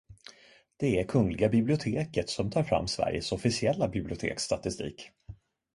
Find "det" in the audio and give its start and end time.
0.77-0.99